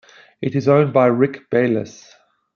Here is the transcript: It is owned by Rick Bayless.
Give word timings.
It 0.41 0.55
is 0.55 0.67
owned 0.67 0.93
by 0.93 1.05
Rick 1.05 1.51
Bayless. 1.51 2.11